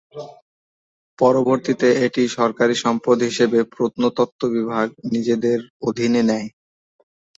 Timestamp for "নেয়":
6.29-6.47